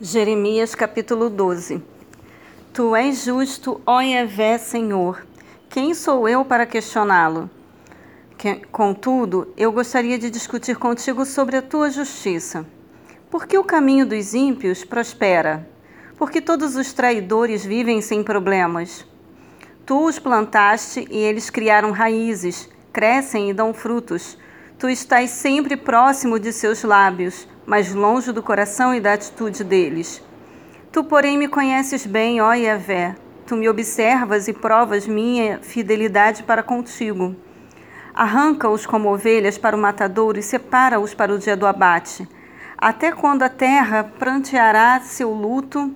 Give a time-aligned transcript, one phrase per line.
[0.00, 1.82] Jeremias capítulo 12
[2.72, 5.26] Tu és justo, ó Yahvé, Senhor.
[5.68, 7.50] Quem sou eu para questioná-lo?
[8.70, 12.64] Contudo, eu gostaria de discutir contigo sobre a tua justiça.
[13.28, 15.68] Por que o caminho dos ímpios prospera?
[16.16, 19.04] Por que todos os traidores vivem sem problemas?
[19.84, 24.38] Tu os plantaste e eles criaram raízes, crescem e dão frutos.
[24.78, 30.22] Tu estás sempre próximo de seus lábios mas longe do coração e da atitude deles.
[30.90, 33.14] Tu, porém, me conheces bem, ó Yahvé.
[33.46, 37.36] Tu me observas e provas minha fidelidade para contigo.
[38.14, 42.26] Arranca-os como ovelhas para o matadouro e separa-os para o dia do abate.
[42.78, 45.94] Até quando a terra pranteará seu luto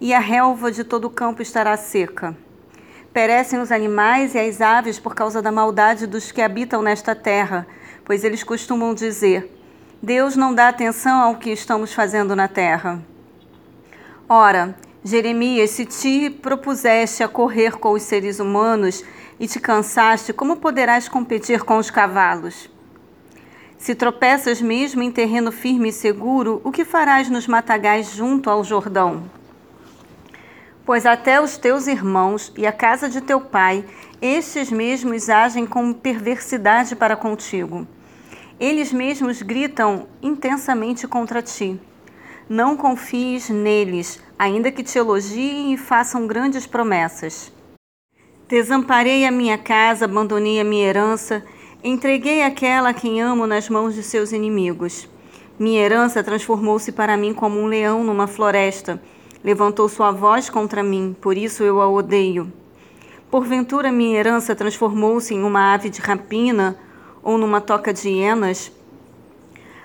[0.00, 2.34] e a relva de todo o campo estará seca.
[3.12, 7.66] Perecem os animais e as aves por causa da maldade dos que habitam nesta terra,
[8.02, 9.61] pois eles costumam dizer:
[10.04, 13.00] Deus não dá atenção ao que estamos fazendo na terra.
[14.28, 19.04] Ora, Jeremias, se te propuseste a correr com os seres humanos
[19.38, 22.68] e te cansaste, como poderás competir com os cavalos?
[23.78, 28.64] Se tropeças mesmo em terreno firme e seguro, o que farás nos matagais junto ao
[28.64, 29.30] Jordão?
[30.84, 33.84] Pois até os teus irmãos e a casa de teu pai,
[34.20, 37.86] estes mesmos agem com perversidade para contigo.
[38.62, 41.80] Eles mesmos gritam intensamente contra ti.
[42.48, 47.52] Não confies neles, ainda que te elogiem e façam grandes promessas.
[48.46, 51.44] Desamparei a minha casa, abandonei a minha herança,
[51.82, 55.08] entreguei aquela a quem amo nas mãos de seus inimigos.
[55.58, 59.02] Minha herança transformou-se para mim como um leão numa floresta.
[59.42, 62.52] Levantou sua voz contra mim, por isso eu a odeio.
[63.28, 66.78] Porventura minha herança transformou-se em uma ave de rapina
[67.22, 68.72] ou numa toca de hienas?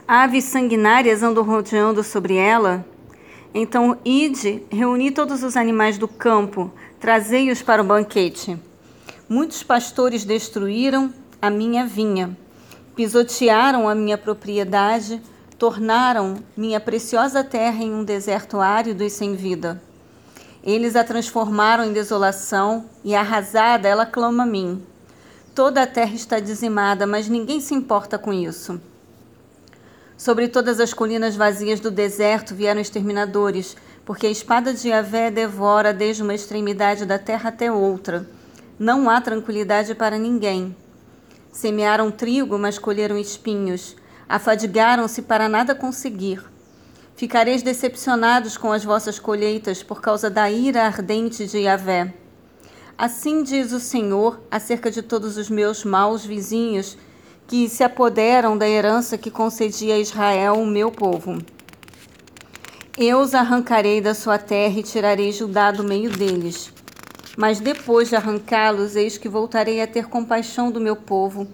[0.07, 2.85] Aves sanguinárias andam rodeando sobre ela?
[3.53, 8.58] Então, ide, reuni todos os animais do campo, trazei-os para o banquete.
[9.27, 12.37] Muitos pastores destruíram a minha vinha,
[12.95, 15.21] pisotearam a minha propriedade,
[15.58, 19.81] tornaram minha preciosa terra em um deserto árido e sem vida.
[20.64, 24.83] Eles a transformaram em desolação e arrasada ela clama a mim.
[25.57, 28.79] Toda a terra está dizimada, mas ninguém se importa com isso.
[30.15, 33.75] Sobre todas as colinas vazias do deserto vieram exterminadores,
[34.05, 38.29] porque a espada de Yahvé devora desde uma extremidade da terra até outra.
[38.77, 40.75] Não há tranquilidade para ninguém.
[41.51, 43.95] Semearam trigo, mas colheram espinhos.
[44.29, 46.39] Afadigaram-se para nada conseguir.
[47.15, 52.13] Ficareis decepcionados com as vossas colheitas por causa da ira ardente de Yahvé.
[52.97, 56.97] Assim diz o Senhor acerca de todos os meus maus vizinhos
[57.45, 61.37] que se apoderam da herança que concedi a Israel, o meu povo.
[62.97, 66.73] Eu os arrancarei da sua terra e tirarei Judá do meio deles.
[67.37, 71.47] Mas depois de arrancá-los, eis que voltarei a ter compaixão do meu povo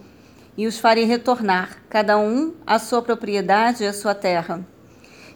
[0.56, 4.66] e os farei retornar, cada um à sua propriedade e à sua terra.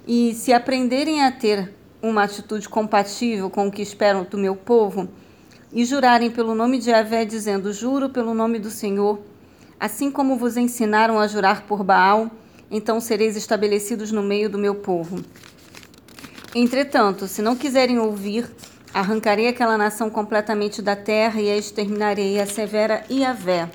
[0.07, 5.09] E se aprenderem a ter uma atitude compatível com o que esperam do meu povo,
[5.72, 9.19] e jurarem pelo nome de Yahvé, dizendo: Juro pelo nome do Senhor,
[9.79, 12.31] assim como vos ensinaram a jurar por Baal,
[12.69, 15.23] então sereis estabelecidos no meio do meu povo.
[16.55, 18.50] Entretanto, se não quiserem ouvir,
[18.94, 23.69] arrancarei aquela nação completamente da terra e a exterminarei, a severa Yahvé.